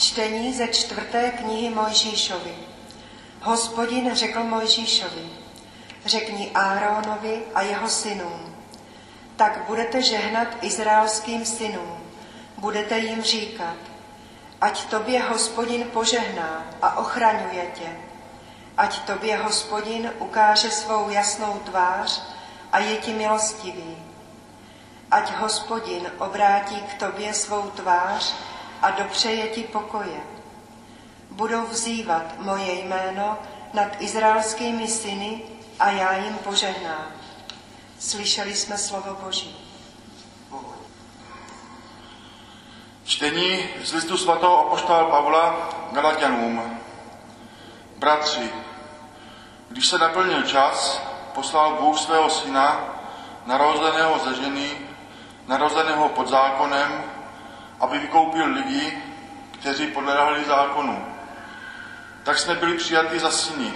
Čtení 0.00 0.54
ze 0.54 0.68
čtvrté 0.68 1.30
knihy 1.30 1.70
Mojžíšovi. 1.70 2.54
Hospodin 3.42 4.14
řekl 4.14 4.42
Mojžíšovi, 4.42 5.30
řekni 6.06 6.50
Áronovi 6.54 7.42
a 7.54 7.62
jeho 7.62 7.88
synům, 7.88 8.56
tak 9.36 9.64
budete 9.66 10.02
žehnat 10.02 10.48
izraelským 10.62 11.44
synům, 11.44 12.00
budete 12.58 12.98
jim 12.98 13.22
říkat, 13.22 13.76
ať 14.60 14.84
tobě 14.84 15.22
hospodin 15.22 15.84
požehná 15.84 16.64
a 16.82 16.98
ochraňuje 16.98 17.66
tě, 17.74 17.96
ať 18.76 18.98
tobě 18.98 19.36
hospodin 19.36 20.12
ukáže 20.18 20.70
svou 20.70 21.10
jasnou 21.10 21.60
tvář 21.64 22.22
a 22.72 22.78
je 22.78 22.96
ti 22.96 23.12
milostivý. 23.12 23.96
Ať 25.10 25.36
hospodin 25.36 26.12
obrátí 26.18 26.76
k 26.76 26.94
tobě 26.94 27.34
svou 27.34 27.62
tvář 27.62 28.34
a 28.82 28.90
dopřeje 28.90 29.48
ti 29.48 29.62
pokoje. 29.62 30.20
Budou 31.30 31.66
vzývat 31.66 32.38
moje 32.38 32.72
jméno 32.72 33.38
nad 33.74 33.88
izraelskými 33.98 34.88
syny 34.88 35.42
a 35.80 35.90
já 35.90 36.16
jim 36.16 36.34
požehnám. 36.34 37.06
Slyšeli 37.98 38.56
jsme 38.56 38.78
slovo 38.78 39.16
Boží. 39.24 39.56
Čtení 43.04 43.68
z 43.84 43.92
listu 43.92 44.16
svatého 44.16 44.66
apoštola 44.66 45.04
Pavla 45.04 45.68
Galatianům. 45.92 46.80
Bratři, 47.98 48.50
když 49.68 49.86
se 49.86 49.98
naplnil 49.98 50.42
čas, 50.42 51.02
poslal 51.34 51.76
Bůh 51.80 51.98
svého 51.98 52.30
syna, 52.30 52.80
narozeného 53.46 54.18
ze 54.18 54.34
ženy, 54.34 54.70
narozeného 55.46 56.08
pod 56.08 56.28
zákonem, 56.28 57.04
aby 57.80 57.98
vykoupil 57.98 58.46
lidi, 58.46 59.02
kteří 59.52 59.86
podléhali 59.86 60.44
zákonu. 60.44 61.06
Tak 62.22 62.38
jsme 62.38 62.54
byli 62.54 62.76
přijati 62.76 63.18
za 63.18 63.30
syny. 63.30 63.72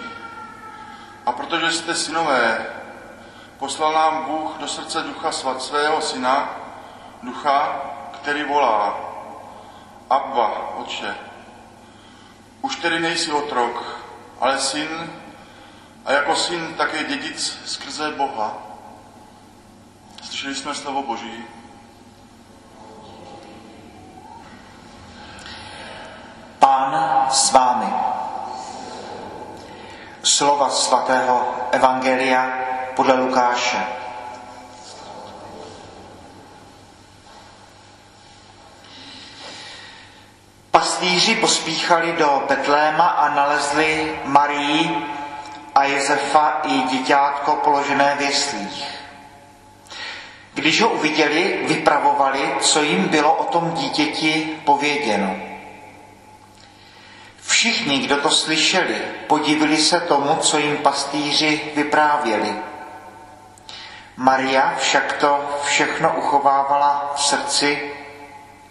A 1.27 1.33
protože 1.33 1.73
jste 1.73 1.95
synové, 1.95 2.67
poslal 3.59 3.93
nám 3.93 4.25
Bůh 4.25 4.57
do 4.61 4.69
srdce 4.69 5.03
ducha 5.03 5.33
svat 5.33 5.63
svého 5.63 6.01
syna, 6.01 6.57
ducha, 7.23 7.81
který 8.13 8.45
volá 8.45 9.01
Abba, 10.11 10.77
Otče. 10.77 11.15
Už 12.63 12.77
tedy 12.77 13.01
nejsi 13.01 13.33
otrok, 13.33 14.01
ale 14.41 14.59
syn, 14.59 15.13
a 16.05 16.13
jako 16.13 16.37
syn 16.37 16.75
také 16.75 17.05
dědic 17.05 17.59
skrze 17.65 18.11
Boha. 18.11 18.57
Slyšeli 20.23 20.55
jsme 20.55 20.75
slovo 20.75 21.03
Boží. 21.03 21.45
Pán 26.65 27.29
s 27.29 27.53
vámi. 27.53 27.93
Slova 30.25 30.73
svatého 30.73 31.69
Evangelia 31.77 32.53
podle 32.97 33.15
Lukáše. 33.15 33.85
Pastýři 40.71 41.35
pospíchali 41.35 42.13
do 42.13 42.43
Betléma 42.49 43.07
a 43.07 43.35
nalezli 43.35 44.21
Marii 44.25 45.05
a 45.75 45.85
Josefa 45.85 46.61
i 46.65 46.81
děťátko 46.81 47.53
položené 47.53 48.17
v 48.19 48.21
jeslích. 48.21 48.85
Když 50.55 50.83
ho 50.83 50.89
uviděli, 50.89 51.65
vypravovali, 51.69 52.55
co 52.61 52.83
jim 52.83 53.09
bylo 53.09 53.35
o 53.35 53.45
tom 53.45 53.71
dítěti 53.71 54.61
pověděno. 54.65 55.54
Všichni, 57.65 57.99
kdo 57.99 58.17
to 58.17 58.31
slyšeli, 58.31 58.95
podivili 59.27 59.77
se 59.77 60.01
tomu, 60.01 60.37
co 60.37 60.59
jim 60.59 60.77
pastýři 60.77 61.73
vyprávěli. 61.77 62.55
Maria 64.17 64.75
však 64.79 65.13
to 65.13 65.41
všechno 65.65 66.15
uchovávala 66.17 67.13
v 67.17 67.23
srdci 67.23 67.93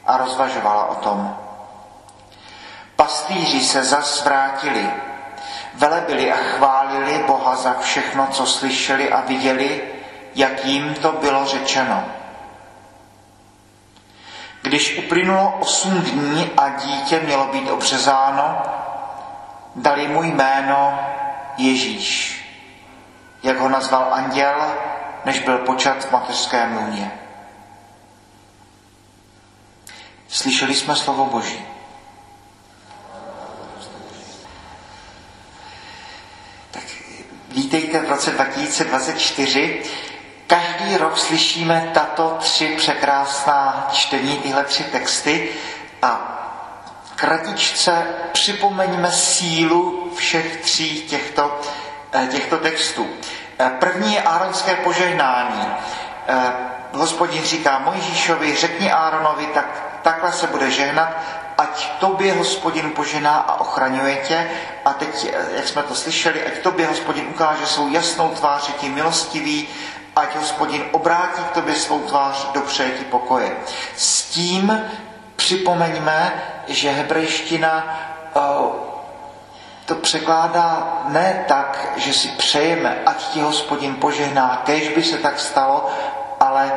a 0.05 0.17
rozvažovala 0.17 0.85
o 0.85 0.95
tom. 0.95 1.37
Pastýři 2.95 3.61
se 3.61 3.83
zas 3.83 4.23
vrátili, 4.25 4.89
velebili 5.73 6.31
a 6.33 6.35
chválili 6.37 7.23
Boha 7.27 7.55
za 7.55 7.73
všechno, 7.79 8.27
co 8.31 8.45
slyšeli 8.45 9.11
a 9.11 9.21
viděli, 9.21 9.81
jak 10.35 10.65
jim 10.65 10.93
to 10.93 11.11
bylo 11.11 11.45
řečeno. 11.45 12.03
Když 14.61 14.97
uplynulo 14.97 15.57
osm 15.59 16.01
dní 16.01 16.51
a 16.57 16.69
dítě 16.69 17.19
mělo 17.19 17.45
být 17.47 17.69
obřezáno, 17.71 18.61
dali 19.75 20.07
mu 20.07 20.23
jméno 20.23 20.99
Ježíš, 21.57 22.39
jak 23.43 23.57
ho 23.57 23.69
nazval 23.69 24.13
anděl, 24.13 24.73
než 25.25 25.39
byl 25.39 25.57
počat 25.57 26.05
v 26.05 26.11
mateřském 26.11 26.77
lůně. 26.77 27.11
Slyšeli 30.27 30.75
jsme 30.75 30.95
slovo 30.95 31.25
Boží. 31.25 31.65
Tak 36.71 36.83
vítejte 37.49 37.99
v 37.99 38.09
roce 38.09 38.31
2024. 38.31 39.83
Každý 40.47 40.97
rok 40.97 41.17
slyšíme 41.17 41.91
tato 41.93 42.37
tři 42.39 42.73
překrásná 42.77 43.89
čtení, 43.93 44.37
tyhle 44.37 44.63
tři 44.63 44.83
texty 44.83 45.49
kratičce 47.23 48.05
připomeňme 48.31 49.11
sílu 49.11 50.11
všech 50.15 50.57
tří 50.57 51.01
těchto, 51.01 51.59
těchto 52.31 52.57
textů. 52.57 53.07
První 53.79 54.13
je 54.13 54.21
áronské 54.21 54.75
požehnání. 54.75 55.67
Hospodin 56.93 57.43
říká 57.43 57.79
Mojžíšovi, 57.79 58.55
řekni 58.55 58.91
Áronovi, 58.91 59.45
tak, 59.45 59.99
takhle 60.01 60.31
se 60.31 60.47
bude 60.47 60.71
žehnat, 60.71 61.09
ať 61.57 61.99
tobě 61.99 62.33
hospodin 62.33 62.91
požená 62.91 63.35
a 63.35 63.59
ochraňuje 63.59 64.15
tě. 64.15 64.49
A 64.85 64.93
teď, 64.93 65.33
jak 65.55 65.67
jsme 65.67 65.83
to 65.83 65.95
slyšeli, 65.95 66.45
ať 66.45 66.57
tobě 66.57 66.87
hospodin 66.87 67.25
ukáže 67.29 67.65
svou 67.65 67.87
jasnou 67.87 68.29
tvář, 68.29 68.71
ti 68.79 68.89
milostivý, 68.89 69.67
ať 70.15 70.35
hospodin 70.35 70.83
obrátí 70.91 71.43
k 71.43 71.51
tobě 71.51 71.75
svou 71.75 71.99
tvář, 71.99 72.47
dopřeje 72.53 72.91
ti 72.91 73.03
pokoje. 73.03 73.51
S 73.95 74.23
tím 74.23 74.81
připomeňme, 75.43 76.33
že 76.67 76.91
hebrejština 76.91 77.99
to 79.85 79.95
překládá 79.95 80.93
ne 81.07 81.43
tak, 81.47 81.87
že 81.95 82.13
si 82.13 82.27
přejeme, 82.27 83.01
ať 83.05 83.23
ti 83.27 83.41
hospodin 83.41 83.95
požehná, 83.95 84.61
kež 84.65 84.89
by 84.89 85.03
se 85.03 85.17
tak 85.17 85.39
stalo, 85.39 85.89
ale 86.39 86.71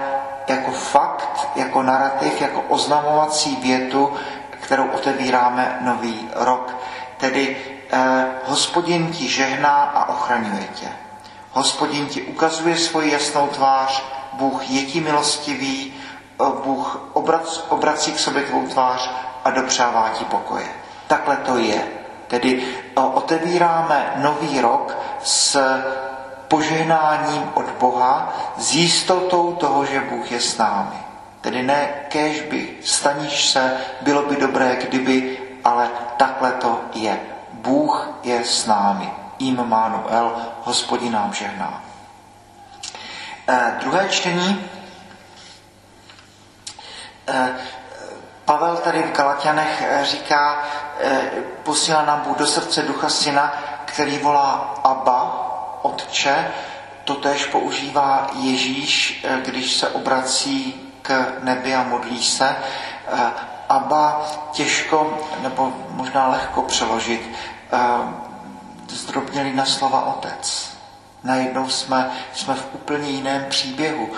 jako 0.48 0.70
fakt, 0.70 1.48
jako 1.56 1.82
narrativ, 1.82 2.40
jako 2.40 2.60
oznamovací 2.68 3.56
větu, 3.56 4.12
kterou 4.60 4.88
otevíráme 4.88 5.78
nový 5.80 6.28
rok. 6.34 6.76
Tedy 7.16 7.56
eh, 7.90 7.98
hospodin 8.44 9.12
ti 9.12 9.28
žehná 9.28 9.74
a 9.94 10.08
ochraňuje 10.08 10.64
tě. 10.74 10.88
Hospodin 11.52 12.06
ti 12.06 12.22
ukazuje 12.22 12.76
svoji 12.76 13.12
jasnou 13.12 13.46
tvář, 13.46 14.02
Bůh 14.32 14.70
je 14.70 14.82
ti 14.82 15.00
milostivý, 15.00 15.94
eh, 15.94 16.05
Bůh 16.38 17.00
obrac, 17.12 17.66
obrací 17.68 18.12
k 18.12 18.18
sobě 18.18 18.42
tvou 18.42 18.66
tvář 18.66 19.10
a 19.44 19.50
dopřává 19.50 20.08
ti 20.08 20.24
pokoje. 20.24 20.66
Takhle 21.06 21.36
to 21.36 21.56
je. 21.58 21.88
Tedy 22.26 22.62
eh, 22.96 23.00
otevíráme 23.00 24.12
nový 24.16 24.60
rok 24.60 24.96
s 25.22 25.60
požehnáním 26.48 27.50
od 27.54 27.66
Boha, 27.80 28.34
s 28.56 28.74
jistotou 28.74 29.52
toho, 29.52 29.84
že 29.84 30.00
Bůh 30.00 30.32
je 30.32 30.40
s 30.40 30.58
námi. 30.58 30.96
Tedy 31.40 31.62
ne 31.62 31.88
kéž 32.08 32.40
by, 32.42 32.78
staníš 32.84 33.48
se, 33.50 33.76
bylo 34.00 34.22
by 34.22 34.36
dobré, 34.36 34.76
kdyby, 34.76 35.38
ale 35.64 35.90
takhle 36.16 36.52
to 36.52 36.80
je. 36.94 37.20
Bůh 37.52 38.10
je 38.22 38.44
s 38.44 38.66
námi. 38.66 39.10
Immanuel, 39.38 40.32
hospodin 40.64 41.12
nám 41.12 41.34
žehná. 41.34 41.82
Eh, 43.48 43.76
druhé 43.80 44.08
čtení. 44.08 44.70
Eh, 47.28 47.54
Pavel 48.44 48.76
tady 48.76 49.02
v 49.02 49.12
Galatianech 49.12 49.82
eh, 49.86 50.04
říká, 50.04 50.62
eh, 51.00 51.20
posílá 51.62 52.04
nám 52.04 52.20
Bůh 52.20 52.36
do 52.36 52.46
srdce 52.46 52.82
ducha 52.82 53.08
syna, 53.08 53.52
který 53.84 54.18
volá 54.18 54.74
Abba, 54.84 55.46
Otče. 55.82 56.50
Totež 57.04 57.46
používá 57.46 58.30
Ježíš, 58.32 59.24
když 59.44 59.76
se 59.76 59.88
obrací 59.88 60.90
k 61.02 61.26
nebi 61.42 61.74
a 61.74 61.82
modlí 61.82 62.22
se. 62.24 62.56
Abba 63.68 64.22
těžko, 64.52 65.18
nebo 65.42 65.72
možná 65.90 66.28
lehko 66.28 66.62
přeložit, 66.62 67.36
zdrobněli 68.88 69.52
na 69.52 69.64
slova 69.64 70.04
otec. 70.06 70.70
Najednou 71.24 71.68
jsme, 71.68 72.10
jsme 72.34 72.54
v 72.54 72.66
úplně 72.72 73.10
jiném 73.10 73.44
příběhu. 73.48 74.08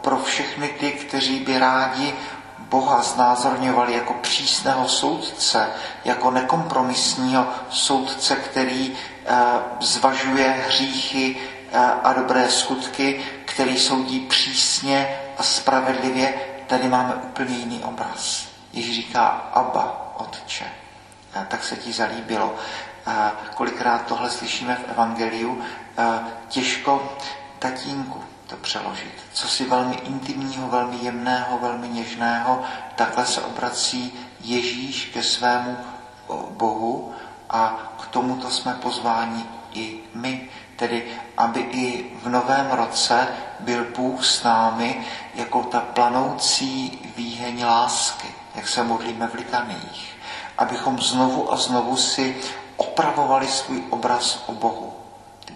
Pro 0.00 0.16
všechny 0.18 0.68
ty, 0.68 0.90
kteří 0.92 1.40
by 1.40 1.58
rádi 1.58 2.14
Boha 2.58 3.02
znázorňovali 3.02 3.94
jako 3.94 4.14
přísného 4.14 4.88
soudce, 4.88 5.68
jako 6.04 6.30
nekompromisního 6.30 7.46
soudce, 7.70 8.36
který 8.36 8.96
eh, 9.26 9.36
zvažuje 9.80 10.64
hříchy 10.66 11.36
eh, 11.72 11.78
a 12.04 12.12
dobré 12.12 12.48
skutky, 12.48 13.24
který 13.44 13.78
soudí 13.78 14.20
přísně 14.20 15.18
a 15.38 15.42
spravedlivě, 15.42 16.34
tady 16.66 16.88
máme 16.88 17.14
úplně 17.14 17.56
jiný 17.56 17.84
obraz. 17.84 18.46
Ježíš 18.72 18.96
říká 18.96 19.26
Abba, 19.52 20.12
Otče. 20.18 20.64
Tak 21.48 21.64
se 21.64 21.76
ti 21.76 21.92
zalíbilo. 21.92 22.54
Kolikrát 23.54 24.06
tohle 24.06 24.30
slyšíme 24.30 24.74
v 24.74 24.90
Evangeliu, 24.90 25.62
těžko 26.48 27.12
tatínku 27.58 28.24
to 28.50 28.56
přeložit. 28.56 29.14
Co 29.32 29.48
si 29.48 29.64
velmi 29.64 29.94
intimního, 29.94 30.68
velmi 30.68 30.96
jemného, 30.96 31.58
velmi 31.58 31.88
něžného, 31.88 32.62
takhle 32.96 33.26
se 33.26 33.40
obrací 33.40 34.12
Ježíš 34.40 35.10
ke 35.14 35.22
svému 35.22 35.76
Bohu 36.50 37.14
a 37.50 37.92
k 38.02 38.06
tomuto 38.06 38.50
jsme 38.50 38.74
pozváni 38.74 39.44
i 39.72 40.00
my. 40.14 40.48
Tedy, 40.76 41.06
aby 41.36 41.60
i 41.60 42.16
v 42.22 42.28
novém 42.28 42.70
roce 42.70 43.28
byl 43.60 43.86
Bůh 43.96 44.24
s 44.24 44.42
námi 44.42 45.06
jako 45.34 45.62
ta 45.62 45.80
planoucí 45.80 46.98
výheň 47.16 47.64
lásky, 47.64 48.28
jak 48.54 48.68
se 48.68 48.82
modlíme 48.82 49.26
v 49.26 49.34
litaných. 49.34 50.16
Abychom 50.58 50.98
znovu 50.98 51.52
a 51.52 51.56
znovu 51.56 51.96
si 51.96 52.36
opravovali 52.76 53.48
svůj 53.48 53.84
obraz 53.90 54.44
o 54.46 54.52
Bohu 54.52 54.89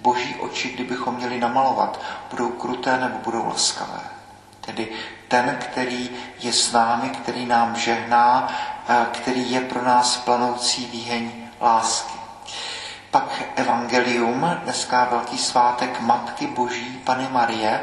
boží 0.04 0.36
oči, 0.36 0.68
kdybychom 0.68 1.14
měli 1.14 1.40
namalovat, 1.40 2.00
budou 2.30 2.48
kruté 2.48 2.98
nebo 2.98 3.18
budou 3.18 3.48
laskavé. 3.48 4.00
Tedy 4.60 4.88
ten, 5.28 5.56
který 5.60 6.10
je 6.40 6.52
s 6.52 6.72
námi, 6.72 7.08
který 7.08 7.46
nám 7.46 7.76
žehná, 7.76 8.48
eh, 8.88 9.06
který 9.12 9.50
je 9.50 9.60
pro 9.60 9.84
nás 9.84 10.16
planoucí 10.16 10.86
výheň 10.86 11.32
lásky. 11.60 12.18
Pak 13.10 13.42
Evangelium, 13.56 14.56
dneska 14.64 15.08
velký 15.10 15.38
svátek 15.38 16.00
Matky 16.00 16.46
Boží, 16.46 17.00
Pany 17.04 17.28
Marie, 17.32 17.80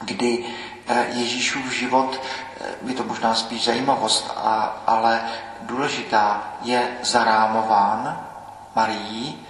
kdy 0.00 0.44
eh, 0.86 1.06
Ježíšův 1.12 1.72
život, 1.72 2.20
eh, 2.60 2.64
je 2.86 2.94
to 2.94 3.04
možná 3.04 3.34
spíš 3.34 3.64
zajímavost, 3.64 4.32
ale 4.86 5.20
důležitá, 5.60 6.42
je 6.62 6.88
zarámován 7.02 8.26
Marií, 8.74 9.43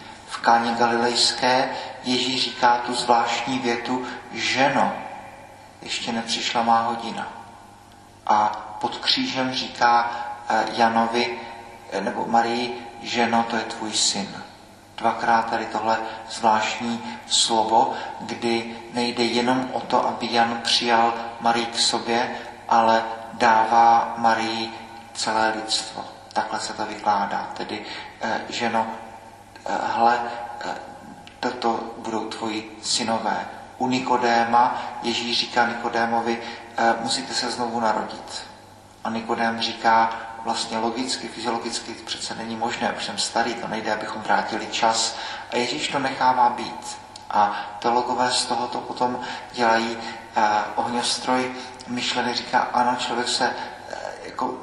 v 0.45 0.47
Káně 0.47 0.75
Galilejské 0.75 1.69
Ježíš 2.03 2.45
říká 2.45 2.79
tu 2.87 2.95
zvláštní 2.95 3.59
větu, 3.59 4.07
ženo, 4.33 4.93
ještě 5.83 6.13
nepřišla 6.13 6.63
má 6.63 6.83
hodina. 6.83 7.29
A 8.27 8.49
pod 8.81 8.97
křížem 8.97 9.55
říká 9.55 10.11
eh, 10.49 10.65
Janovi, 10.77 11.41
eh, 11.93 12.01
nebo 12.01 12.27
Marii, 12.27 12.87
ženo, 13.03 13.47
to 13.51 13.57
je 13.57 13.63
tvůj 13.63 13.93
syn. 13.93 14.29
Dvakrát 14.97 15.51
tady 15.51 15.67
tohle 15.67 15.99
zvláštní 16.31 17.19
slovo, 17.27 17.95
kdy 18.21 18.77
nejde 18.93 19.25
jenom 19.25 19.71
o 19.73 19.81
to, 19.81 20.09
aby 20.09 20.33
Jan 20.33 20.61
přijal 20.63 21.15
Marii 21.41 21.67
k 21.67 21.79
sobě, 21.79 22.37
ale 22.69 23.05
dává 23.33 24.15
Marii 24.19 24.73
celé 25.15 25.53
lidstvo. 25.57 26.05
Takhle 26.33 26.61
se 26.61 26.73
to 26.73 26.87
vykládá. 26.87 27.51
Tedy, 27.57 27.83
eh, 28.21 28.41
ženo, 28.49 28.87
hle, 29.67 30.21
toto 31.41 31.95
budou 31.99 32.29
tvoji 32.29 32.79
synové. 32.83 33.49
U 33.79 33.89
Nikodéma 33.89 34.83
Ježíš 35.03 35.41
říká 35.41 35.67
Nikodémovi, 35.67 36.43
eh, 36.77 36.95
musíte 37.01 37.35
se 37.35 37.51
znovu 37.51 37.81
narodit. 37.81 38.47
A 39.05 39.11
Nikodém 39.11 39.61
říká, 39.61 40.11
vlastně 40.45 40.79
logicky, 40.79 41.29
fyziologicky 41.29 41.93
přece 41.93 42.35
není 42.35 42.57
možné, 42.57 42.93
už 42.93 43.05
jsem 43.05 43.19
starý, 43.19 43.55
to 43.55 43.69
nejde, 43.69 43.93
abychom 43.93 44.23
vrátili 44.23 44.67
čas. 44.67 45.17
A 45.53 45.57
Ježíš 45.57 45.89
to 45.89 45.99
nechává 45.99 46.49
být. 46.51 46.97
A 47.31 47.57
teologové 47.79 48.31
z 48.31 48.45
tohoto 48.45 48.81
potom 48.81 49.21
dělají 49.53 49.99
eh, 50.37 50.43
ohňostroj 50.75 51.53
myšleny, 51.87 52.35
říká, 52.35 52.59
ano, 52.59 52.97
člověk 52.99 53.29
se 53.29 53.51
eh, 53.91 53.97
jako 54.25 54.59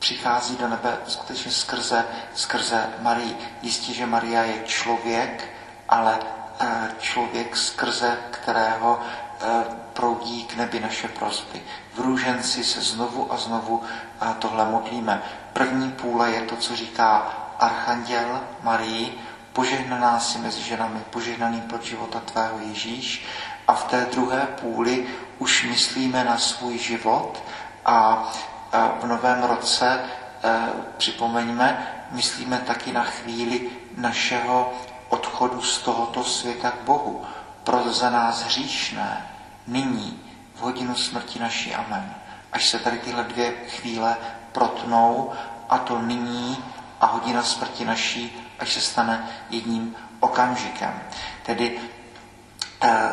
přichází 0.00 0.56
do 0.56 0.68
nebe 0.68 0.98
skutečně 1.06 1.52
skrze, 1.52 2.04
skrze 2.34 2.86
Marii. 3.00 3.36
Jistě, 3.62 3.94
že 3.94 4.06
Maria 4.06 4.42
je 4.42 4.62
člověk, 4.64 5.44
ale 5.88 6.18
eh, 6.60 6.90
člověk, 6.98 7.56
skrze 7.56 8.18
kterého 8.30 9.00
eh, 9.00 9.46
proudí 9.92 10.44
k 10.44 10.56
nebi 10.56 10.80
naše 10.80 11.08
prosby. 11.08 11.62
V 11.94 12.00
růženci 12.00 12.64
se 12.64 12.80
znovu 12.80 13.32
a 13.32 13.36
znovu 13.36 13.82
eh, 13.82 14.34
tohle 14.38 14.64
modlíme. 14.64 15.22
První 15.52 15.92
půle 15.92 16.30
je 16.30 16.42
to, 16.42 16.56
co 16.56 16.76
říká 16.76 17.34
Archanděl 17.58 18.40
Marii, 18.62 19.18
požehnaná 19.52 20.20
si 20.20 20.38
mezi 20.38 20.62
ženami, 20.62 21.00
požehnaný 21.10 21.60
pod 21.60 21.84
života 21.84 22.20
tvého 22.20 22.58
Ježíš. 22.58 23.26
A 23.68 23.74
v 23.74 23.84
té 23.84 24.06
druhé 24.12 24.48
půli 24.60 25.06
už 25.38 25.64
myslíme 25.64 26.24
na 26.24 26.38
svůj 26.38 26.78
život 26.78 27.42
a 27.84 28.30
v 28.72 29.06
novém 29.06 29.42
roce 29.42 30.00
eh, 30.44 30.58
připomeňme, 30.96 31.86
myslíme 32.10 32.58
taky 32.58 32.92
na 32.92 33.04
chvíli 33.04 33.70
našeho 33.96 34.72
odchodu 35.08 35.62
z 35.62 35.78
tohoto 35.78 36.24
světa 36.24 36.70
k 36.70 36.84
Bohu. 36.84 37.24
Pro 37.64 37.92
za 37.92 38.10
nás 38.10 38.42
hříšné, 38.42 39.26
nyní, 39.66 40.22
v 40.54 40.60
hodinu 40.60 40.94
smrti 40.94 41.38
naší. 41.38 41.74
Amen. 41.74 42.14
Až 42.52 42.68
se 42.68 42.78
tady 42.78 42.98
tyhle 42.98 43.24
dvě 43.24 43.50
chvíle 43.50 44.16
protnou, 44.52 45.32
a 45.68 45.78
to 45.78 45.98
nyní 46.02 46.64
a 47.00 47.06
hodina 47.06 47.42
smrti 47.42 47.84
naší, 47.84 48.48
až 48.58 48.72
se 48.72 48.80
stane 48.80 49.28
jedním 49.50 49.96
okamžikem. 50.20 51.02
Tedy 51.42 51.80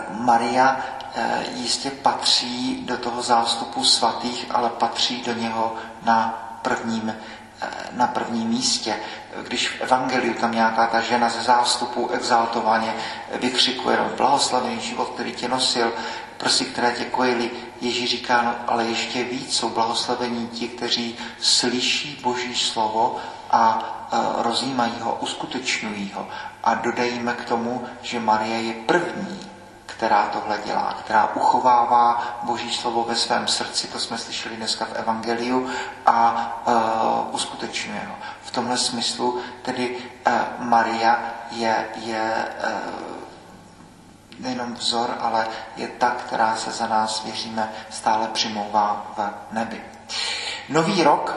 Maria 0.09 0.77
Eh, 1.19 1.45
jistě 1.53 1.91
patří 1.91 2.81
do 2.85 2.97
toho 2.97 3.21
zástupu 3.21 3.83
svatých, 3.83 4.45
ale 4.49 4.69
patří 4.69 5.21
do 5.21 5.33
něho 5.33 5.75
na 6.05 6.43
prvním, 6.61 7.15
eh, 7.61 7.67
na 7.91 8.07
prvním 8.07 8.49
místě. 8.49 8.95
Když 9.47 9.69
v 9.69 9.81
Evangeliu 9.81 10.33
tam 10.33 10.51
nějaká 10.51 10.87
ta 10.87 11.01
žena 11.01 11.29
ze 11.29 11.41
zástupu 11.41 12.09
exaltovaně 12.09 12.93
vykřikuje, 13.41 13.97
no, 13.97 14.09
blahoslavený 14.17 14.79
život, 14.79 15.09
který 15.09 15.33
tě 15.33 15.47
nosil, 15.47 15.93
prsy, 16.37 16.65
které 16.65 16.91
tě 16.91 17.05
kojili, 17.05 17.51
Ježíš 17.81 18.09
říká, 18.09 18.41
no, 18.41 18.55
ale 18.67 18.85
ještě 18.85 19.23
víc 19.23 19.57
jsou 19.57 19.69
blahoslavení 19.69 20.47
ti, 20.47 20.67
kteří 20.67 21.17
slyší 21.41 22.19
Boží 22.23 22.55
slovo 22.55 23.15
a 23.51 23.93
rozjímají 24.37 24.93
ho, 25.01 25.17
uskutečňují 25.21 26.11
ho. 26.15 26.27
A 26.63 26.73
dodejíme 26.73 27.33
k 27.33 27.45
tomu, 27.45 27.85
že 28.01 28.19
Marie 28.19 28.61
je 28.61 28.73
první, 28.73 29.46
která 29.97 30.29
tohle 30.33 30.59
dělá, 30.65 30.95
která 30.99 31.29
uchovává 31.35 32.37
Boží 32.43 32.73
slovo 32.73 33.03
ve 33.03 33.15
svém 33.15 33.47
srdci, 33.47 33.87
to 33.87 33.99
jsme 33.99 34.17
slyšeli 34.17 34.55
dneska 34.55 34.85
v 34.85 34.93
Evangeliu, 34.93 35.69
a 36.05 36.51
uh, 36.67 37.35
uskutečňuje 37.35 38.01
ho. 38.07 38.15
V 38.43 38.51
tomhle 38.51 38.77
smyslu 38.77 39.41
tedy 39.61 39.97
uh, 39.97 40.33
Maria 40.59 41.19
je, 41.51 41.85
je 41.95 42.45
uh, 42.63 42.73
nejenom 44.39 44.73
vzor, 44.73 45.17
ale 45.19 45.47
je 45.77 45.87
ta, 45.87 46.09
která 46.09 46.55
se 46.55 46.71
za 46.71 46.87
nás, 46.87 47.23
věříme, 47.23 47.71
stále 47.89 48.27
přimlouvá 48.27 49.05
v 49.17 49.53
nebi. 49.53 49.81
Nový 50.69 51.03
rok 51.03 51.35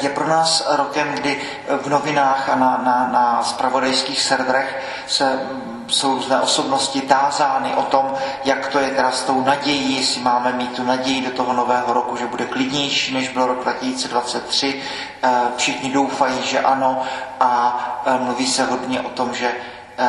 je 0.00 0.08
pro 0.08 0.28
nás 0.28 0.66
rokem, 0.76 1.12
kdy 1.14 1.42
v 1.82 1.86
novinách 1.86 2.48
a 2.48 2.56
na, 2.56 2.80
na, 2.84 3.08
na 3.12 3.42
spravodajských 3.42 4.22
serverech 4.22 4.84
se 5.06 5.40
jsou 5.88 6.14
různé 6.14 6.40
osobnosti 6.40 7.00
tázány 7.00 7.74
o 7.74 7.82
tom, 7.82 8.14
jak 8.44 8.68
to 8.68 8.78
je 8.78 8.90
teda 8.90 9.10
s 9.10 9.22
tou 9.22 9.44
nadějí, 9.44 9.96
jestli 9.96 10.20
máme 10.22 10.52
mít 10.52 10.76
tu 10.76 10.82
naději 10.84 11.20
do 11.20 11.30
toho 11.30 11.52
nového 11.52 11.92
roku, 11.92 12.16
že 12.16 12.26
bude 12.26 12.44
klidnější, 12.46 13.14
než 13.14 13.28
byl 13.28 13.46
rok 13.46 13.62
2023. 13.62 14.82
Eh, 15.22 15.30
všichni 15.56 15.90
doufají, 15.92 16.42
že 16.42 16.60
ano 16.60 17.02
a 17.40 18.02
eh, 18.06 18.18
mluví 18.18 18.46
se 18.46 18.64
hodně 18.64 19.00
o 19.00 19.08
tom, 19.08 19.34
že 19.34 19.52
eh, 19.98 20.08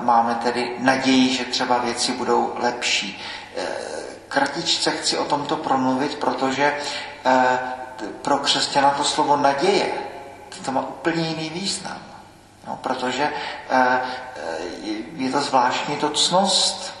máme 0.00 0.34
tedy 0.34 0.76
naději, 0.78 1.32
že 1.34 1.44
třeba 1.44 1.78
věci 1.78 2.12
budou 2.12 2.52
lepší. 2.58 3.20
Kratičce 4.28 4.90
chci 4.90 5.18
o 5.18 5.24
tomto 5.24 5.56
promluvit, 5.56 6.14
protože 6.14 6.74
pro 8.22 8.38
křesťana 8.38 8.90
to 8.90 9.04
slovo 9.04 9.36
naděje, 9.36 9.92
to 10.64 10.72
má 10.72 10.80
úplně 10.80 11.28
jiný 11.28 11.48
význam. 11.50 12.05
No, 12.66 12.76
protože 12.76 13.32
eh, 13.70 14.00
je 15.16 15.30
to 15.30 15.40
zvláštní 15.40 15.96
to 15.96 16.10
cnost. 16.10 16.94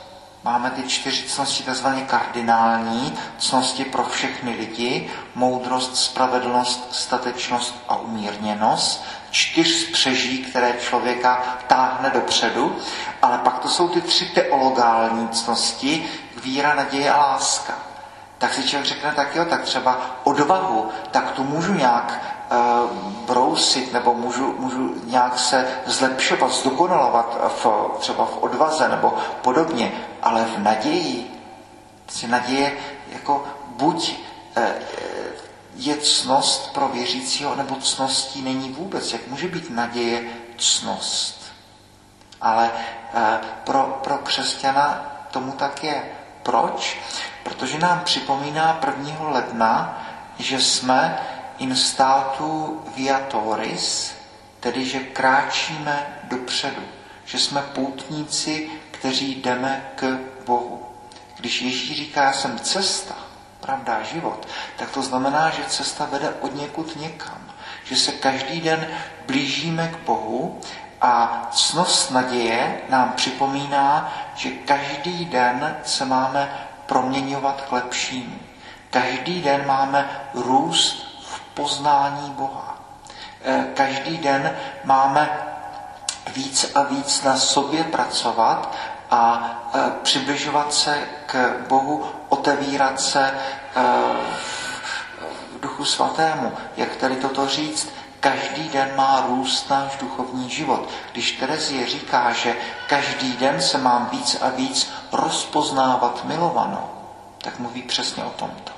Máme 0.44 0.70
ty 0.70 0.82
čtyři 0.82 1.22
cnosti 1.22 1.62
takzvaně 1.62 2.02
kardinální, 2.02 3.18
cnosti 3.38 3.84
pro 3.84 4.04
všechny 4.04 4.56
lidi, 4.56 5.10
moudrost, 5.34 5.96
spravedlnost, 5.96 6.94
statečnost 6.94 7.74
a 7.88 7.96
umírněnost, 7.96 9.04
čtyř 9.30 9.88
spřeží, 9.88 10.38
které 10.38 10.72
člověka 10.72 11.42
táhne 11.66 12.10
dopředu, 12.10 12.76
ale 13.22 13.38
pak 13.38 13.58
to 13.58 13.68
jsou 13.68 13.88
ty 13.88 14.00
tři 14.00 14.24
teologální 14.24 15.28
cnosti, 15.28 16.08
víra, 16.42 16.74
naděje 16.74 17.12
a 17.12 17.18
láska. 17.18 17.74
tak 18.38 18.54
si 18.54 18.68
člověk 18.68 18.86
řekne, 18.86 19.12
tak 19.12 19.36
jo, 19.36 19.44
tak 19.44 19.62
třeba 19.62 20.00
odvahu, 20.24 20.88
tak 21.10 21.30
tu 21.30 21.44
můžu 21.44 21.74
nějak 21.74 22.35
brousit, 23.26 23.92
nebo 23.92 24.14
můžu, 24.14 24.54
můžu 24.58 24.94
nějak 25.04 25.38
se 25.38 25.68
zlepšovat, 25.86 26.50
zdokonalovat 26.52 27.38
v, 27.48 27.66
třeba 27.98 28.26
v 28.26 28.38
odvaze 28.42 28.88
nebo 28.88 29.14
podobně, 29.42 29.92
ale 30.22 30.44
v 30.44 30.58
naději, 30.58 31.30
si 32.08 32.28
naděje 32.28 32.72
jako 33.12 33.44
buď 33.66 34.18
uh, 34.56 34.62
je 35.74 35.96
cnost 35.96 36.72
pro 36.72 36.88
věřícího, 36.88 37.54
nebo 37.56 37.74
cností 37.76 38.42
není 38.42 38.68
vůbec. 38.72 39.12
Jak 39.12 39.26
může 39.28 39.48
být 39.48 39.70
naděje 39.70 40.22
cnost? 40.58 41.52
Ale 42.40 42.70
uh, 43.14 43.20
pro, 43.64 44.00
pro 44.04 44.18
křesťana 44.18 45.06
tomu 45.30 45.52
tak 45.52 45.84
je. 45.84 46.02
Proč? 46.42 46.98
Protože 47.42 47.78
nám 47.78 48.00
připomíná 48.00 48.80
1. 48.86 49.28
ledna, 49.28 50.02
že 50.38 50.60
jsme 50.60 51.18
in 51.58 51.76
statu 51.76 52.82
viatoris, 52.96 54.14
tedy 54.60 54.84
že 54.84 55.00
kráčíme 55.00 56.20
dopředu, 56.24 56.82
že 57.24 57.38
jsme 57.38 57.62
poutníci, 57.62 58.70
kteří 58.90 59.34
jdeme 59.34 59.90
k 59.94 60.18
Bohu. 60.46 60.86
Když 61.36 61.62
Ježíš 61.62 61.96
říká, 61.96 62.32
jsem 62.32 62.58
cesta, 62.58 63.14
pravda, 63.60 64.02
život, 64.02 64.48
tak 64.76 64.90
to 64.90 65.02
znamená, 65.02 65.50
že 65.50 65.64
cesta 65.64 66.08
vede 66.10 66.30
od 66.40 66.54
někud 66.54 66.96
někam. 66.96 67.38
Že 67.84 67.96
se 67.96 68.12
každý 68.12 68.60
den 68.60 68.86
blížíme 69.26 69.88
k 69.88 69.96
Bohu 70.06 70.60
a 71.00 71.48
cnost 71.52 72.10
naděje 72.10 72.80
nám 72.88 73.12
připomíná, 73.12 74.14
že 74.34 74.50
každý 74.50 75.24
den 75.24 75.76
se 75.84 76.04
máme 76.04 76.68
proměňovat 76.86 77.60
k 77.60 77.72
lepšímu. 77.72 78.38
Každý 78.90 79.42
den 79.42 79.66
máme 79.66 80.10
růst 80.34 81.05
poznání 81.56 82.30
Boha. 82.30 82.78
E, 83.44 83.64
každý 83.74 84.18
den 84.18 84.56
máme 84.84 85.38
víc 86.34 86.72
a 86.74 86.82
víc 86.82 87.22
na 87.22 87.36
sobě 87.36 87.84
pracovat 87.84 88.76
a 89.10 89.50
e, 89.74 89.90
přibližovat 90.02 90.74
se 90.74 91.08
k 91.26 91.56
Bohu, 91.68 92.04
otevírat 92.28 93.00
se 93.00 93.24
e, 93.24 93.34
v 95.56 95.60
duchu 95.60 95.84
svatému. 95.84 96.52
Jak 96.76 96.96
tady 96.96 97.16
toto 97.16 97.48
říct? 97.48 97.88
Každý 98.20 98.68
den 98.68 98.92
má 98.96 99.24
růst 99.28 99.70
náš 99.70 99.96
duchovní 99.96 100.50
život. 100.50 100.88
Když 101.12 101.32
Terezie 101.32 101.86
říká, 101.86 102.32
že 102.32 102.56
každý 102.88 103.36
den 103.36 103.62
se 103.62 103.78
mám 103.78 104.08
víc 104.12 104.36
a 104.40 104.48
víc 104.48 104.90
rozpoznávat 105.12 106.24
milovanou, 106.24 106.88
tak 107.38 107.58
mluví 107.58 107.82
přesně 107.82 108.24
o 108.24 108.30
tomto. 108.30 108.75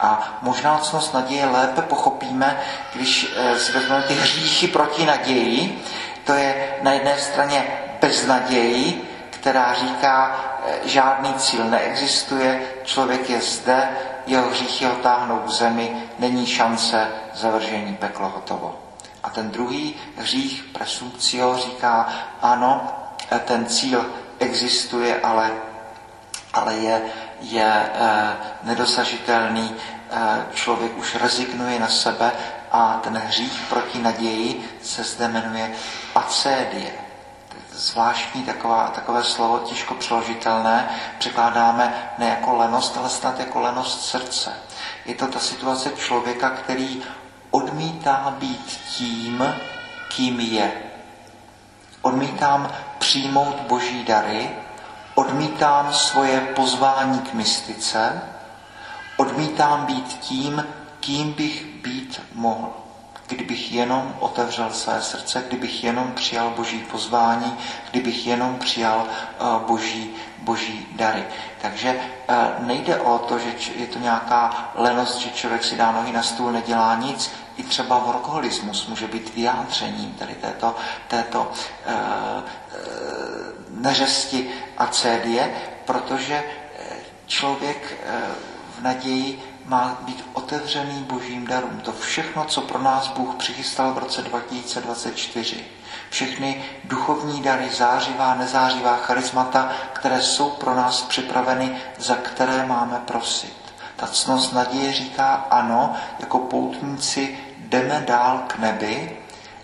A 0.00 0.38
možná 0.42 0.78
cnost 0.78 1.14
naděje 1.14 1.46
lépe 1.46 1.82
pochopíme, 1.82 2.60
když 2.94 3.34
eh, 3.36 3.58
si 3.58 3.72
vezmeme 3.72 4.02
ty 4.02 4.14
hříchy 4.14 4.68
proti 4.68 5.06
naději. 5.06 5.84
To 6.24 6.32
je 6.32 6.68
na 6.82 6.92
jedné 6.92 7.18
straně 7.18 7.66
beznaději, 8.00 9.08
která 9.30 9.74
říká, 9.74 10.36
eh, 10.66 10.88
žádný 10.88 11.34
cíl 11.34 11.64
neexistuje, 11.64 12.62
člověk 12.84 13.30
je 13.30 13.40
zde, 13.40 13.88
jeho 14.26 14.50
hříchy 14.50 14.84
ho 14.84 14.94
táhnou 14.94 15.38
k 15.38 15.48
zemi, 15.48 15.96
není 16.18 16.46
šance 16.46 17.08
zavržení 17.34 17.96
peklo 17.96 18.28
hotovo. 18.28 18.78
A 19.22 19.30
ten 19.30 19.50
druhý 19.50 19.94
hřích, 20.16 20.64
presumpcio, 20.72 21.56
říká, 21.56 22.08
ano, 22.42 22.92
eh, 23.30 23.38
ten 23.38 23.66
cíl 23.66 24.06
existuje, 24.38 25.20
ale, 25.20 25.50
ale 26.52 26.74
je, 26.74 27.02
je 27.42 27.64
e, 27.64 27.90
nedosažitelný, 28.62 29.74
e, 30.10 30.54
člověk 30.54 30.98
už 30.98 31.14
rezignuje 31.14 31.78
na 31.80 31.88
sebe 31.88 32.32
a 32.72 33.00
ten 33.02 33.16
hřích 33.16 33.62
proti 33.68 33.98
naději 33.98 34.78
se 34.82 35.04
zde 35.04 35.28
jmenuje 35.28 35.72
acédie 36.14 36.92
zvláštní 37.74 38.42
taková, 38.42 38.88
takové 38.88 39.24
slovo, 39.24 39.58
těžko 39.58 39.94
přeložitelné, 39.94 40.88
překládáme 41.18 42.12
ne 42.18 42.26
jako 42.26 42.56
lenost, 42.56 42.96
ale 42.96 43.10
snad 43.10 43.40
jako 43.40 43.60
lenost 43.60 44.04
srdce. 44.04 44.52
Je 45.06 45.14
to 45.14 45.26
ta 45.26 45.38
situace 45.38 45.90
člověka, 45.96 46.50
který 46.50 47.02
odmítá 47.50 48.34
být 48.38 48.80
tím, 48.96 49.54
kým 50.08 50.40
je. 50.40 50.72
Odmítám 52.02 52.72
přijmout 52.98 53.60
boží 53.60 54.04
dary, 54.04 54.50
odmítám 55.14 55.92
svoje 55.92 56.40
pozvání 56.40 57.18
k 57.18 57.34
mystice, 57.34 58.22
odmítám 59.16 59.86
být 59.86 60.18
tím, 60.20 60.66
kým 61.00 61.32
bych 61.32 61.64
být 61.64 62.20
mohl 62.34 62.82
kdybych 63.34 63.72
jenom 63.72 64.14
otevřel 64.20 64.70
své 64.70 65.02
srdce, 65.02 65.44
kdybych 65.48 65.84
jenom 65.84 66.12
přijal 66.12 66.52
boží 66.56 66.78
pozvání, 66.78 67.58
kdybych 67.90 68.26
jenom 68.26 68.58
přijal 68.58 69.06
eh, 69.08 69.44
boží, 69.66 70.10
boží 70.38 70.86
dary. 70.92 71.24
Takže 71.62 72.00
eh, 72.28 72.34
nejde 72.58 73.00
o 73.00 73.18
to, 73.18 73.38
že 73.38 73.52
je 73.76 73.86
to 73.86 73.98
nějaká 73.98 74.70
lenost, 74.74 75.18
že 75.18 75.30
člověk 75.30 75.64
si 75.64 75.76
dá 75.76 75.92
nohy 75.92 76.12
na 76.12 76.22
stůl, 76.22 76.52
nedělá 76.52 76.94
nic. 76.94 77.30
I 77.56 77.62
třeba 77.62 77.98
workoholismus 77.98 78.86
může 78.86 79.06
být 79.06 79.34
vyjádřením 79.34 80.14
tady 80.18 80.34
této, 80.34 80.76
této 81.08 81.52
e, 81.86 81.92
e, 81.92 81.98
neřesti 83.82 84.50
a 84.78 84.86
cédie, 84.86 85.54
protože 85.84 86.44
člověk 87.26 87.92
e, 87.92 88.20
v 88.78 88.82
naději 88.82 89.42
má 89.64 89.98
být 90.00 90.24
otevřený 90.32 91.04
božím 91.04 91.46
darům. 91.46 91.80
To 91.80 91.92
všechno, 91.92 92.44
co 92.44 92.60
pro 92.60 92.82
nás 92.82 93.08
Bůh 93.08 93.34
přichystal 93.34 93.92
v 93.92 93.98
roce 93.98 94.22
2024. 94.22 95.64
Všechny 96.10 96.64
duchovní 96.84 97.42
dary, 97.42 97.70
zářivá, 97.70 98.34
nezářivá 98.34 98.96
charismata, 98.96 99.72
které 99.92 100.22
jsou 100.22 100.50
pro 100.50 100.74
nás 100.74 101.02
připraveny, 101.02 101.76
za 101.98 102.14
které 102.14 102.66
máme 102.66 103.02
prosit. 103.06 103.56
Ta 103.96 104.06
cnost 104.06 104.52
naděje 104.52 104.92
říká 104.92 105.46
ano, 105.50 105.94
jako 106.18 106.38
poutníci 106.38 107.38
jdeme 107.58 108.04
dál 108.06 108.42
k 108.46 108.58
nebi, 108.58 109.18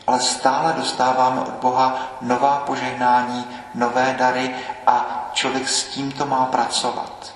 ale 0.07 0.21
stále 0.21 0.73
dostáváme 0.73 1.41
od 1.41 1.55
Boha 1.61 2.13
nová 2.21 2.57
požehnání, 2.67 3.47
nové 3.79 4.15
dary 4.19 4.55
a 4.87 5.29
člověk 5.33 5.69
s 5.69 5.85
tímto 5.85 6.27
má 6.27 6.47
pracovat. 6.47 7.33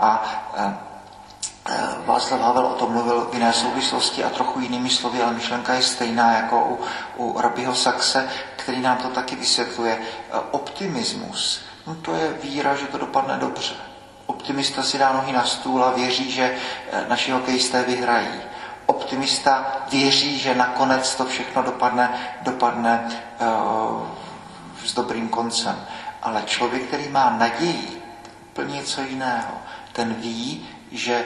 A 0.00 0.24
e, 0.56 0.86
Eh, 1.68 2.06
Václav 2.06 2.40
Havel 2.40 2.66
o 2.66 2.74
tom 2.74 2.92
mluvil 2.92 3.28
v 3.30 3.34
jiné 3.34 3.52
souvislosti 3.52 4.24
a 4.24 4.30
trochu 4.30 4.60
jinými 4.60 4.90
slovy, 4.90 5.22
ale 5.22 5.32
myšlenka 5.32 5.74
je 5.74 5.82
stejná 5.82 6.32
jako 6.32 6.64
u, 6.64 6.78
u 7.16 7.40
Rabiho 7.40 7.74
Saxe, 7.74 8.28
který 8.56 8.80
nám 8.80 8.96
to 8.96 9.08
taky 9.08 9.36
vysvětluje. 9.36 9.98
Eh, 9.98 10.38
optimismus, 10.50 11.60
no 11.86 11.94
to 11.94 12.14
je 12.14 12.32
víra, 12.42 12.76
že 12.76 12.86
to 12.86 12.98
dopadne 12.98 13.36
dobře. 13.36 13.74
Optimista 14.26 14.82
si 14.82 14.98
dá 14.98 15.12
nohy 15.12 15.32
na 15.32 15.44
stůl 15.44 15.84
a 15.84 15.90
věří, 15.90 16.30
že 16.30 16.54
eh, 16.92 17.04
naši 17.08 17.30
hokejisté 17.30 17.82
vyhrají. 17.82 18.40
Optimista 18.86 19.66
věří, 19.90 20.38
že 20.38 20.54
nakonec 20.54 21.14
to 21.14 21.24
všechno 21.24 21.62
dopadne, 21.62 22.10
dopadne 22.42 23.08
uh, 23.40 24.06
s 24.84 24.94
dobrým 24.94 25.28
koncem. 25.28 25.86
Ale 26.22 26.42
člověk, 26.46 26.82
který 26.82 27.08
má 27.08 27.30
naději, 27.30 28.02
úplně 28.50 28.74
něco 28.74 29.00
jiného. 29.02 29.54
Ten 29.92 30.14
ví, 30.14 30.68
že 30.92 31.24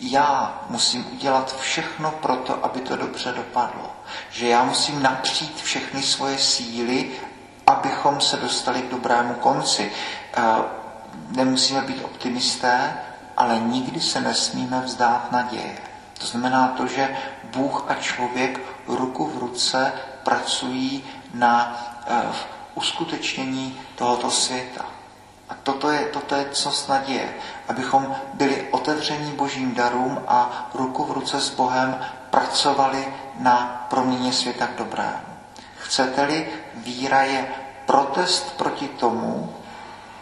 já 0.00 0.60
musím 0.70 1.06
udělat 1.12 1.56
všechno 1.60 2.10
pro 2.10 2.36
to, 2.36 2.64
aby 2.64 2.80
to 2.80 2.96
dobře 2.96 3.32
dopadlo. 3.32 3.96
Že 4.30 4.48
já 4.48 4.64
musím 4.64 5.02
napřít 5.02 5.62
všechny 5.62 6.02
svoje 6.02 6.38
síly, 6.38 7.10
abychom 7.66 8.20
se 8.20 8.36
dostali 8.36 8.82
k 8.82 8.90
dobrému 8.90 9.34
konci. 9.34 9.92
Eh, 10.34 10.42
nemusíme 11.30 11.80
být 11.80 12.04
optimisté, 12.04 12.96
ale 13.36 13.58
nikdy 13.58 14.00
se 14.00 14.20
nesmíme 14.20 14.80
vzdát 14.80 15.32
naděje. 15.32 15.78
To 16.18 16.26
znamená 16.26 16.68
to, 16.68 16.86
že 16.86 17.16
Bůh 17.44 17.84
a 17.88 17.94
člověk 17.94 18.60
ruku 18.86 19.26
v 19.26 19.38
ruce 19.38 19.92
pracují 20.24 21.04
na 21.34 21.76
eh, 22.06 22.22
uskutečnění 22.76 23.80
tohoto 23.94 24.30
světa. 24.30 24.84
A 25.48 25.54
toto 25.62 25.90
je, 25.90 26.00
toto 26.12 26.34
je 26.34 26.48
co 26.52 26.72
naděje, 26.88 27.34
abychom 27.68 28.14
byli 28.34 28.68
otevření 28.70 29.32
božím 29.32 29.74
darům 29.74 30.18
a 30.28 30.70
ruku 30.74 31.04
v 31.04 31.10
ruce 31.12 31.40
s 31.40 31.50
Bohem 31.50 31.98
pracovali 32.30 33.08
na 33.38 33.86
proměně 33.90 34.32
světa 34.32 34.66
k 34.66 34.78
dobrému. 34.78 35.26
Chcete-li, 35.78 36.48
víra 36.74 37.22
je 37.22 37.46
protest 37.86 38.56
proti 38.56 38.88
tomu, 38.88 39.54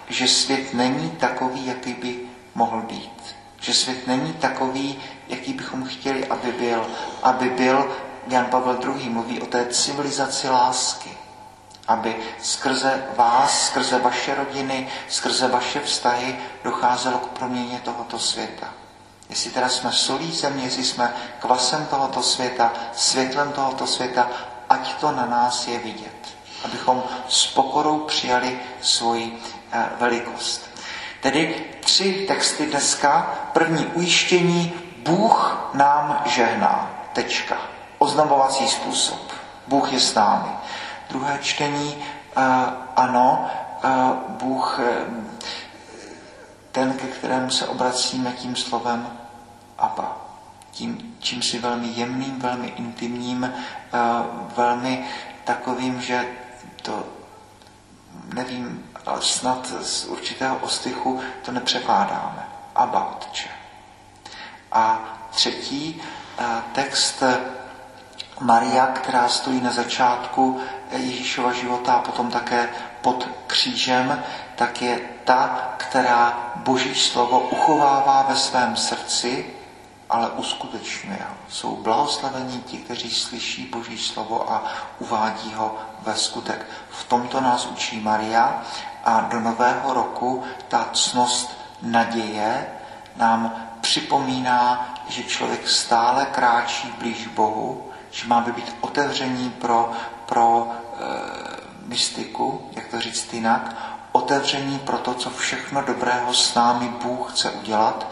že 0.09 0.29
svět 0.29 0.75
není 0.75 1.11
takový, 1.11 1.67
jaký 1.67 1.95
by 1.95 2.21
mohl 2.55 2.81
být. 2.83 3.37
Že 3.61 3.75
svět 3.75 4.07
není 4.07 4.33
takový, 4.33 4.99
jaký 5.29 5.53
bychom 5.53 5.85
chtěli, 5.85 6.27
aby 6.27 6.53
byl. 6.53 6.87
Aby 7.23 7.51
byl, 7.51 7.91
Jan 8.29 8.47
Pavel 8.47 8.79
II. 8.97 9.09
mluví 9.09 9.41
o 9.43 9.47
té 9.47 9.67
civilizaci 9.67 10.49
lásky 10.49 11.24
aby 11.89 12.17
skrze 12.43 13.05
vás, 13.17 13.67
skrze 13.67 13.99
vaše 13.99 14.35
rodiny, 14.35 14.89
skrze 15.09 15.49
vaše 15.49 15.81
vztahy 15.81 16.37
docházelo 16.65 17.19
k 17.19 17.27
proměně 17.39 17.81
tohoto 17.85 18.19
světa. 18.19 18.67
Jestli 19.29 19.51
teda 19.51 19.69
jsme 19.69 19.93
solí 19.93 20.33
země, 20.33 20.65
jestli 20.65 20.85
jsme 20.85 21.15
kvasem 21.39 21.87
tohoto 21.87 22.23
světa, 22.23 22.73
světlem 22.93 23.53
tohoto 23.53 23.87
světa, 23.87 24.29
ať 24.69 24.95
to 24.95 25.13
na 25.13 25.27
nás 25.27 25.69
je 25.69 25.79
vidět. 25.79 26.37
Abychom 26.65 27.03
s 27.29 27.47
pokorou 27.47 27.99
přijali 27.99 28.61
svoji 28.81 29.43
eh, 29.73 29.89
velikost. 29.99 30.71
Tedy 31.21 31.65
tři 31.81 32.25
texty 32.29 32.67
dneska. 32.67 33.35
První 33.53 33.87
ujištění, 33.87 34.73
Bůh 34.97 35.69
nám 35.75 36.23
žehná. 36.27 36.91
Tečka. 37.13 37.57
Oznamovací 37.99 38.69
způsob. 38.69 39.33
Bůh 39.69 39.93
je 39.93 40.01
s 40.01 40.15
námi. 40.15 40.49
Druhé 41.11 41.39
čtení, 41.43 41.97
uh, 41.97 42.43
ano, 42.97 43.51
uh, 43.85 43.91
Bůh, 44.29 44.79
uh, 44.79 45.25
ten, 46.73 46.93
ke 46.93 47.07
kterému 47.07 47.51
se 47.51 47.67
obracíme 47.67 48.33
tím 48.33 48.57
slovem 48.57 49.19
Abba. 49.79 50.17
Tím, 50.71 51.17
čím 51.19 51.43
si 51.43 51.59
velmi 51.59 51.89
jemným, 51.89 52.39
velmi 52.39 52.67
intimním, 52.67 53.53
velmi 54.57 55.07
takovým, 55.45 56.01
že 56.01 56.27
to 56.83 57.07
nevím, 58.35 58.91
ale 59.07 59.23
snad 59.23 59.67
z 59.67 60.05
určitého 60.05 60.57
ostychu 60.57 61.21
to 61.45 61.53
nepřekládáme. 61.53 62.47
Abba, 62.75 63.17
otče. 63.17 63.49
A 64.73 65.01
třetí 65.31 66.03
text 66.73 67.23
Maria, 68.41 68.87
která 68.87 69.29
stojí 69.29 69.61
na 69.61 69.71
začátku 69.71 70.61
Ježíšova 70.91 71.53
života 71.53 71.93
a 71.93 72.03
potom 72.03 72.31
také 72.31 72.69
pod 73.01 73.29
křížem, 73.47 74.23
tak 74.57 74.83
je 74.83 75.01
ta, 75.25 75.75
která 75.77 76.53
Boží 76.57 76.95
slovo 76.95 77.41
uchovává 77.41 78.27
ve 78.29 78.37
svém 78.37 78.77
srdci, 78.77 79.55
ale 80.11 80.31
uskutečňuje. 80.31 81.27
Jsou 81.49 81.77
blahoslavení 81.77 82.63
ti, 82.63 82.77
kteří 82.77 83.11
slyší 83.11 83.67
Boží 83.67 83.99
slovo 83.99 84.53
a 84.53 84.65
uvádí 84.99 85.55
ho 85.55 85.79
ve 86.03 86.15
skutek. 86.15 86.67
V 86.91 87.05
tomto 87.05 87.41
nás 87.41 87.67
učí 87.67 88.01
Maria 88.01 88.63
a 89.05 89.21
do 89.21 89.41
nového 89.41 89.95
roku 89.95 90.43
ta 90.69 90.89
cnost 90.93 91.59
naděje 91.83 92.67
nám 93.17 93.53
připomíná, 93.81 94.95
že 95.09 95.23
člověk 95.23 95.69
stále 95.69 96.27
kráčí 96.27 96.95
blíž 96.99 97.27
Bohu, 97.27 97.91
že 98.15 98.29
máme 98.29 98.53
být 98.53 98.77
otevření 98.81 99.51
pro, 99.51 99.93
pro 100.27 100.71
e, 100.71 101.05
mystiku, 101.87 102.71
jak 102.73 102.89
to 102.89 103.01
říct 103.01 103.33
jinak, 103.33 103.77
otevření 104.13 104.79
pro 104.79 104.99
to, 104.99 105.15
co 105.15 105.31
všechno 105.31 105.83
dobrého 105.83 106.35
s 106.35 106.55
námi 106.55 106.89
Bůh 106.89 107.33
chce 107.33 107.51
udělat, 107.51 108.07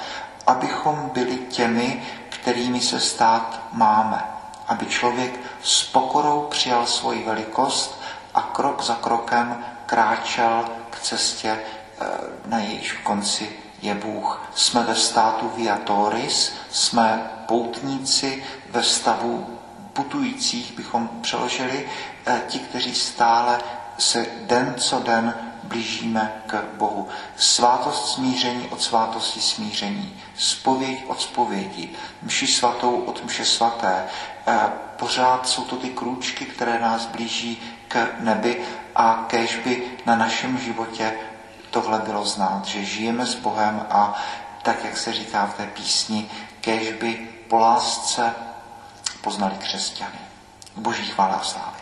abychom 0.46 1.10
byli 1.14 1.36
těmi, 1.36 2.02
kterými 2.28 2.80
se 2.80 3.00
stát 3.00 3.60
máme. 3.72 4.24
Aby 4.68 4.86
člověk 4.86 5.40
s 5.62 5.82
pokorou 5.82 6.46
přijal 6.50 6.86
svoji 6.86 7.24
velikost 7.24 8.00
a 8.34 8.40
krok 8.40 8.82
za 8.82 8.94
krokem 8.94 9.64
kráčel 9.86 10.64
k 10.90 11.00
cestě, 11.00 11.48
e, 11.48 11.60
na 12.46 12.58
jejíž 12.58 12.92
konci 12.92 13.56
je 13.82 13.94
Bůh. 13.94 14.42
Jsme 14.54 14.82
ve 14.82 14.94
státu 14.94 15.52
Viatoris, 15.56 16.52
jsme 16.70 17.30
poutníci 17.46 18.44
ve 18.70 18.82
stavu 18.82 19.58
putujících 19.92 20.72
bychom 20.76 21.10
přeložili 21.20 21.88
eh, 22.26 22.42
ti, 22.48 22.58
kteří 22.58 22.94
stále 22.94 23.60
se 23.98 24.26
den 24.46 24.74
co 24.78 25.00
den 25.00 25.34
blížíme 25.62 26.42
k 26.46 26.64
Bohu. 26.78 27.08
Svátost 27.36 28.08
smíření 28.08 28.68
od 28.68 28.82
svátosti 28.82 29.40
smíření, 29.40 30.20
spověď 30.36 31.04
od 31.06 31.20
spovědi, 31.20 31.90
mši 32.22 32.46
svatou 32.46 32.96
od 32.96 33.24
mše 33.24 33.44
svaté. 33.44 34.04
Eh, 34.46 34.60
pořád 34.96 35.48
jsou 35.48 35.64
to 35.64 35.76
ty 35.76 35.88
krůčky, 35.88 36.44
které 36.44 36.78
nás 36.78 37.06
blíží 37.06 37.62
k 37.88 38.08
nebi 38.20 38.62
a 38.96 39.24
kež 39.28 39.56
by 39.56 39.82
na 40.06 40.16
našem 40.16 40.58
životě 40.58 41.12
tohle 41.70 41.98
bylo 41.98 42.24
znát, 42.24 42.64
že 42.64 42.84
žijeme 42.84 43.26
s 43.26 43.34
Bohem 43.34 43.86
a 43.90 44.22
tak, 44.62 44.84
jak 44.84 44.96
se 44.96 45.12
říká 45.12 45.46
v 45.46 45.56
té 45.56 45.66
písni, 45.66 46.30
kež 46.60 46.92
by 46.92 47.28
po 47.48 47.58
lásce 47.58 48.34
poznali 49.22 49.54
křesťany. 49.58 50.18
Boží 50.76 51.04
chvála 51.04 51.34
a 51.34 51.44
slávě. 51.44 51.81